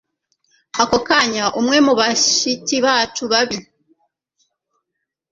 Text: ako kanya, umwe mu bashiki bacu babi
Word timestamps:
ako 0.81 0.97
kanya, 1.07 1.45
umwe 1.59 1.77
mu 1.85 1.93
bashiki 1.99 2.75
bacu 2.85 3.23
babi 3.31 3.57